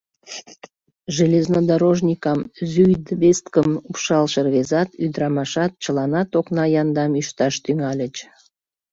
Железнодорожникам 1.15 2.39
зюйдвесткым 2.71 3.69
упшалше 3.87 4.39
рвезат, 4.45 4.89
ӱдырамашат— 5.05 5.71
чыланат 5.83 6.29
окна 6.39 6.63
яндам 6.81 7.11
ӱшташ 7.21 7.55
тӱҥальыч. 7.63 8.15